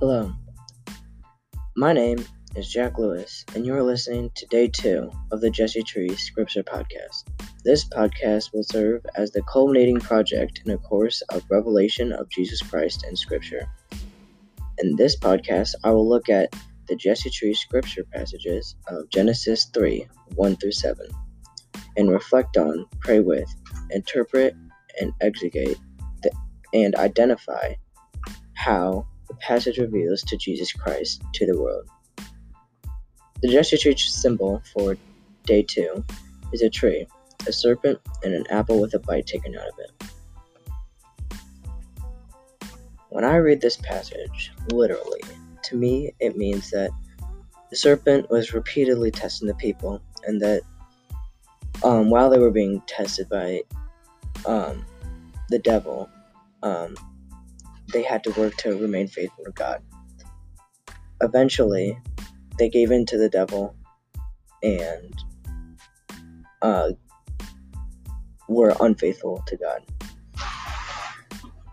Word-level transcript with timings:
Hello, 0.00 0.32
my 1.76 1.92
name 1.92 2.24
is 2.54 2.70
Jack 2.70 2.98
Lewis, 2.98 3.44
and 3.56 3.66
you're 3.66 3.82
listening 3.82 4.30
to 4.36 4.46
day 4.46 4.68
two 4.68 5.10
of 5.32 5.40
the 5.40 5.50
Jesse 5.50 5.82
Tree 5.82 6.14
Scripture 6.14 6.62
Podcast. 6.62 7.24
This 7.64 7.84
podcast 7.84 8.52
will 8.54 8.62
serve 8.62 9.04
as 9.16 9.32
the 9.32 9.42
culminating 9.42 9.98
project 9.98 10.62
in 10.64 10.70
a 10.70 10.78
course 10.78 11.20
of 11.32 11.42
revelation 11.50 12.12
of 12.12 12.30
Jesus 12.30 12.62
Christ 12.62 13.04
in 13.08 13.16
Scripture. 13.16 13.68
In 14.78 14.94
this 14.94 15.18
podcast, 15.18 15.74
I 15.82 15.90
will 15.90 16.08
look 16.08 16.28
at 16.28 16.54
the 16.86 16.94
Jesse 16.94 17.30
Tree 17.30 17.54
Scripture 17.54 18.04
passages 18.12 18.76
of 18.86 19.10
Genesis 19.10 19.64
3 19.74 20.06
1 20.36 20.56
through 20.58 20.70
7 20.70 21.08
and 21.96 22.08
reflect 22.08 22.56
on, 22.56 22.86
pray 23.00 23.18
with, 23.18 23.52
interpret, 23.90 24.54
and 25.00 25.12
exegete, 25.20 25.80
the, 26.22 26.30
and 26.72 26.94
identify 26.94 27.74
how 28.54 29.04
the 29.28 29.34
passage 29.36 29.78
reveals 29.78 30.22
to 30.22 30.36
Jesus 30.36 30.72
Christ 30.72 31.22
to 31.34 31.46
the 31.46 31.58
world. 31.60 31.88
The 33.40 33.48
tree 33.48 34.10
symbol 34.10 34.62
for 34.72 34.96
day 35.44 35.62
two 35.62 36.04
is 36.52 36.62
a 36.62 36.70
tree, 36.70 37.06
a 37.46 37.52
serpent, 37.52 38.00
and 38.24 38.34
an 38.34 38.44
apple 38.50 38.80
with 38.80 38.94
a 38.94 38.98
bite 38.98 39.26
taken 39.26 39.56
out 39.56 39.68
of 39.68 39.78
it. 39.78 39.92
When 43.10 43.24
I 43.24 43.36
read 43.36 43.60
this 43.60 43.76
passage, 43.76 44.52
literally, 44.72 45.22
to 45.64 45.76
me 45.76 46.12
it 46.20 46.36
means 46.36 46.70
that 46.70 46.90
the 47.70 47.76
serpent 47.76 48.30
was 48.30 48.54
repeatedly 48.54 49.10
testing 49.10 49.46
the 49.46 49.54
people, 49.54 50.00
and 50.26 50.40
that 50.40 50.62
um, 51.84 52.10
while 52.10 52.30
they 52.30 52.38
were 52.38 52.50
being 52.50 52.80
tested 52.86 53.28
by 53.28 53.62
um, 54.46 54.84
the 55.50 55.58
devil, 55.58 56.08
um, 56.62 56.96
they 57.92 58.02
had 58.02 58.24
to 58.24 58.30
work 58.32 58.56
to 58.56 58.76
remain 58.78 59.08
faithful 59.08 59.44
to 59.44 59.52
God. 59.52 59.82
Eventually, 61.20 61.98
they 62.58 62.68
gave 62.68 62.90
in 62.90 63.06
to 63.06 63.18
the 63.18 63.28
devil 63.28 63.74
and 64.62 65.14
uh, 66.62 66.90
were 68.48 68.74
unfaithful 68.80 69.42
to 69.46 69.56
God. 69.56 69.82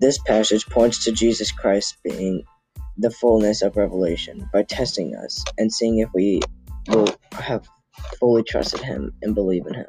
This 0.00 0.18
passage 0.18 0.66
points 0.66 1.04
to 1.04 1.12
Jesus 1.12 1.50
Christ 1.50 1.96
being 2.04 2.44
the 2.98 3.10
fullness 3.10 3.62
of 3.62 3.76
revelation 3.76 4.48
by 4.52 4.62
testing 4.62 5.14
us 5.16 5.42
and 5.58 5.72
seeing 5.72 5.98
if 5.98 6.08
we 6.14 6.40
will 6.88 7.08
have 7.32 7.66
fully 8.18 8.42
trusted 8.42 8.80
Him 8.80 9.12
and 9.22 9.34
believe 9.34 9.66
in 9.66 9.74
Him. 9.74 9.86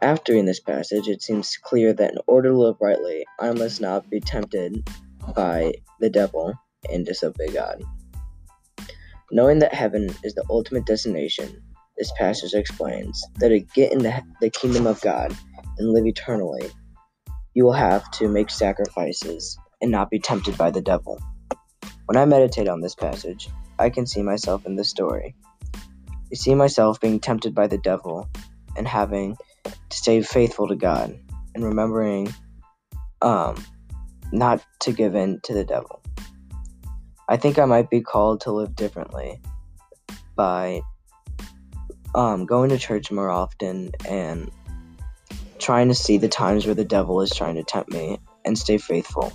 After 0.00 0.32
reading 0.32 0.46
this 0.46 0.60
passage, 0.60 1.08
it 1.08 1.22
seems 1.22 1.56
clear 1.56 1.92
that 1.92 2.12
in 2.12 2.18
order 2.28 2.50
to 2.50 2.56
live 2.56 2.76
rightly, 2.80 3.26
I 3.40 3.50
must 3.50 3.80
not 3.80 4.08
be 4.08 4.20
tempted 4.20 4.88
by 5.34 5.74
the 5.98 6.08
devil 6.08 6.54
and 6.88 7.04
disobey 7.04 7.48
God. 7.48 7.82
Knowing 9.32 9.58
that 9.58 9.74
heaven 9.74 10.08
is 10.22 10.34
the 10.34 10.44
ultimate 10.48 10.86
destination, 10.86 11.60
this 11.96 12.12
passage 12.16 12.54
explains 12.54 13.24
that 13.40 13.48
to 13.48 13.58
get 13.58 13.92
into 13.92 14.24
the 14.40 14.50
kingdom 14.50 14.86
of 14.86 15.00
God 15.00 15.36
and 15.78 15.92
live 15.92 16.06
eternally, 16.06 16.70
you 17.54 17.64
will 17.64 17.72
have 17.72 18.08
to 18.12 18.28
make 18.28 18.50
sacrifices 18.50 19.58
and 19.82 19.90
not 19.90 20.10
be 20.10 20.20
tempted 20.20 20.56
by 20.56 20.70
the 20.70 20.80
devil. 20.80 21.20
When 22.06 22.16
I 22.16 22.24
meditate 22.24 22.68
on 22.68 22.80
this 22.80 22.94
passage, 22.94 23.48
I 23.80 23.90
can 23.90 24.06
see 24.06 24.22
myself 24.22 24.64
in 24.64 24.76
this 24.76 24.90
story. 24.90 25.34
I 25.74 26.34
see 26.34 26.54
myself 26.54 27.00
being 27.00 27.18
tempted 27.18 27.52
by 27.52 27.66
the 27.66 27.78
devil 27.78 28.28
and 28.76 28.86
having 28.86 29.36
to 29.90 29.96
stay 29.96 30.22
faithful 30.22 30.68
to 30.68 30.76
God 30.76 31.18
and 31.54 31.64
remembering 31.64 32.32
um, 33.22 33.64
not 34.32 34.64
to 34.80 34.92
give 34.92 35.14
in 35.14 35.40
to 35.44 35.54
the 35.54 35.64
devil. 35.64 36.02
I 37.28 37.36
think 37.36 37.58
I 37.58 37.64
might 37.64 37.90
be 37.90 38.00
called 38.00 38.40
to 38.42 38.52
live 38.52 38.74
differently 38.74 39.40
by 40.34 40.80
um, 42.14 42.46
going 42.46 42.70
to 42.70 42.78
church 42.78 43.10
more 43.10 43.30
often 43.30 43.90
and 44.08 44.50
trying 45.58 45.88
to 45.88 45.94
see 45.94 46.16
the 46.16 46.28
times 46.28 46.66
where 46.66 46.74
the 46.74 46.84
devil 46.84 47.20
is 47.20 47.30
trying 47.30 47.56
to 47.56 47.62
tempt 47.62 47.92
me 47.92 48.18
and 48.44 48.56
stay 48.56 48.78
faithful. 48.78 49.32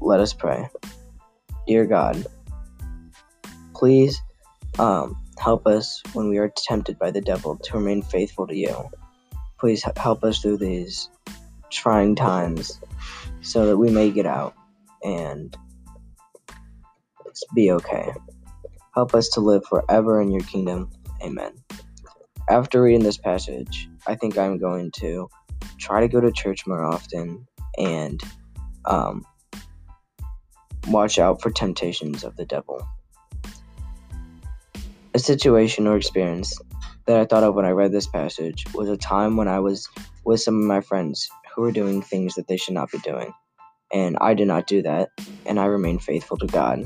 Let 0.00 0.20
us 0.20 0.32
pray. 0.32 0.68
Dear 1.66 1.86
God, 1.86 2.26
please 3.74 4.20
um, 4.78 5.16
help 5.38 5.66
us 5.66 6.02
when 6.12 6.28
we 6.28 6.38
are 6.38 6.52
tempted 6.56 6.98
by 6.98 7.10
the 7.10 7.20
devil 7.20 7.56
to 7.56 7.76
remain 7.76 8.02
faithful 8.02 8.46
to 8.46 8.56
you. 8.56 8.90
Please 9.58 9.84
help 9.96 10.24
us 10.24 10.40
through 10.40 10.58
these 10.58 11.10
trying 11.70 12.14
times 12.14 12.80
so 13.40 13.66
that 13.66 13.76
we 13.76 13.90
may 13.90 14.10
get 14.10 14.26
out 14.26 14.54
and 15.02 15.56
be 17.54 17.70
okay. 17.70 18.12
Help 18.94 19.14
us 19.14 19.28
to 19.30 19.40
live 19.40 19.64
forever 19.66 20.20
in 20.20 20.30
your 20.30 20.42
kingdom. 20.42 20.90
Amen. 21.22 21.52
After 22.50 22.82
reading 22.82 23.04
this 23.04 23.18
passage, 23.18 23.88
I 24.06 24.14
think 24.14 24.38
I'm 24.38 24.58
going 24.58 24.90
to 24.92 25.28
try 25.78 26.00
to 26.00 26.08
go 26.08 26.20
to 26.20 26.32
church 26.32 26.66
more 26.66 26.84
often 26.84 27.46
and 27.78 28.20
um, 28.84 29.24
watch 30.88 31.18
out 31.18 31.42
for 31.42 31.50
temptations 31.50 32.24
of 32.24 32.36
the 32.36 32.44
devil. 32.44 32.86
A 35.18 35.20
situation 35.20 35.88
or 35.88 35.96
experience 35.96 36.56
that 37.06 37.18
I 37.18 37.24
thought 37.24 37.42
of 37.42 37.56
when 37.56 37.64
I 37.64 37.70
read 37.70 37.90
this 37.90 38.06
passage 38.06 38.64
was 38.72 38.88
a 38.88 38.96
time 38.96 39.36
when 39.36 39.48
I 39.48 39.58
was 39.58 39.88
with 40.24 40.40
some 40.40 40.54
of 40.54 40.64
my 40.64 40.80
friends 40.80 41.28
who 41.52 41.62
were 41.62 41.72
doing 41.72 42.02
things 42.02 42.36
that 42.36 42.46
they 42.46 42.56
should 42.56 42.74
not 42.74 42.92
be 42.92 42.98
doing. 42.98 43.32
And 43.92 44.16
I 44.20 44.34
did 44.34 44.46
not 44.46 44.68
do 44.68 44.80
that, 44.82 45.08
and 45.44 45.58
I 45.58 45.64
remained 45.64 46.04
faithful 46.04 46.36
to 46.36 46.46
God. 46.46 46.84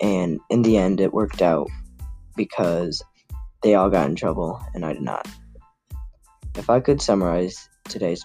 And 0.00 0.38
in 0.50 0.62
the 0.62 0.76
end, 0.76 1.00
it 1.00 1.12
worked 1.12 1.42
out 1.42 1.66
because 2.36 3.02
they 3.64 3.74
all 3.74 3.90
got 3.90 4.08
in 4.08 4.14
trouble 4.14 4.64
and 4.74 4.84
I 4.84 4.92
did 4.92 5.02
not. 5.02 5.26
If 6.54 6.70
I 6.70 6.78
could 6.78 7.02
summarize 7.02 7.68
today's 7.88 8.24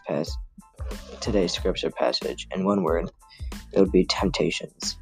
today's 1.22 1.54
scripture 1.54 1.90
passage 1.90 2.48
in 2.52 2.66
one 2.66 2.84
word, 2.84 3.10
it 3.74 3.80
would 3.80 3.92
be 3.92 4.06
temptations. 4.06 4.96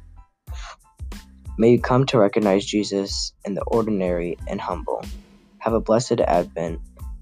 May 1.58 1.70
you 1.70 1.80
come 1.80 2.04
to 2.06 2.18
recognize 2.18 2.66
Jesus 2.66 3.32
in 3.46 3.54
the 3.54 3.62
ordinary 3.62 4.36
and 4.46 4.60
humble. 4.60 5.02
Have 5.58 5.72
a 5.72 5.80
blessed 5.80 6.20
Advent 6.20 6.80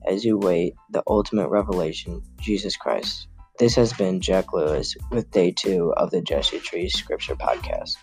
as 0.09 0.25
you 0.25 0.37
wait 0.37 0.75
the 0.91 1.05
ultimate 1.07 1.51
revelation, 1.51 2.21
Jesus 2.41 2.77
Christ. 2.77 3.29
This 3.61 3.77
has 3.77 3.93
been 3.93 4.21
Jack 4.21 4.53
Lewis 4.53 4.97
with 5.13 5.31
day 5.31 5.53
two 5.53 5.93
of 5.97 6.11
the 6.11 6.21
Jesse 6.21 6.59
Tree 6.59 6.89
Scripture 6.89 7.37
Podcast. 7.37 7.95